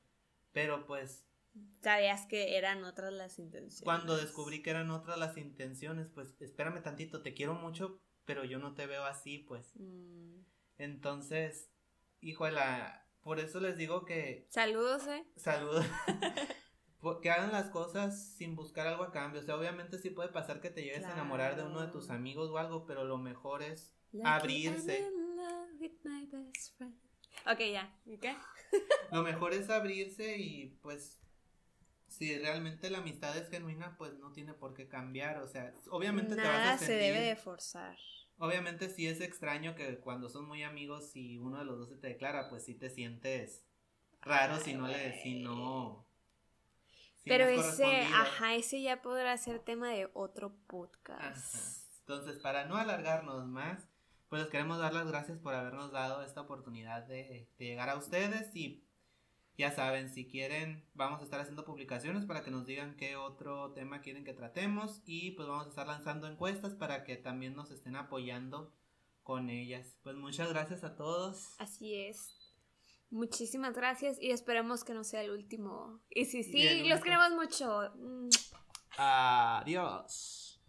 [0.51, 1.25] pero pues
[1.81, 3.81] Sabías que eran otras las intenciones.
[3.83, 8.59] cuando descubrí que eran otras las intenciones, pues espérame tantito, te quiero mucho, pero yo
[8.59, 9.71] no te veo así, pues.
[9.75, 10.41] Mm.
[10.77, 11.71] Entonces,
[12.21, 15.25] híjola, por eso les digo que Saludos, eh.
[15.35, 15.85] saludos.
[17.21, 19.41] que hagan las cosas sin buscar algo a cambio.
[19.41, 22.09] O sea, obviamente sí puede pasar que te llegues a enamorar de uno de tus
[22.09, 24.99] amigos o algo, pero lo mejor es Lucky abrirse.
[24.99, 27.08] I'm in love with my best friend.
[27.45, 27.93] Ok, ya.
[28.05, 28.35] ¿Y qué?
[29.11, 31.19] Lo mejor es abrirse y pues
[32.07, 35.37] si realmente la amistad es genuina, pues no tiene por qué cambiar.
[35.39, 37.13] O sea, obviamente te vas Nada a se sentir.
[37.13, 37.97] debe de forzar.
[38.37, 41.97] Obviamente sí es extraño que cuando son muy amigos y uno de los dos se
[41.97, 43.65] te declara, pues sí te sientes
[44.21, 46.05] raro si no le, si no.
[47.21, 51.21] si Pero no es ese, ajá, ese ya podrá ser tema de otro podcast.
[51.55, 51.75] Ajá.
[51.99, 53.87] Entonces, para no alargarnos más,
[54.29, 57.97] pues les queremos dar las gracias por habernos dado esta oportunidad de, de llegar a
[57.97, 58.85] ustedes y
[59.59, 63.73] ya saben, si quieren, vamos a estar haciendo publicaciones para que nos digan qué otro
[63.73, 67.69] tema quieren que tratemos y pues vamos a estar lanzando encuestas para que también nos
[67.69, 68.73] estén apoyando
[69.21, 69.97] con ellas.
[70.01, 71.55] Pues muchas gracias a todos.
[71.59, 72.33] Así es.
[73.11, 75.99] Muchísimas gracias y esperemos que no sea el último.
[76.09, 77.91] Y si sí, el los queremos mucho.
[77.97, 78.29] Mm.
[78.97, 80.61] Adiós.